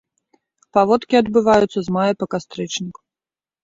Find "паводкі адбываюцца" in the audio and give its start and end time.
0.77-1.79